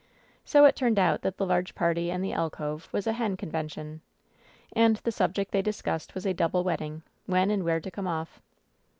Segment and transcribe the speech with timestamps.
[0.43, 4.01] So it turned out that the large party in the alcove was a ^^hen convention."
[4.75, 8.41] And the subject they discussed was a double wedding, when and where to come off.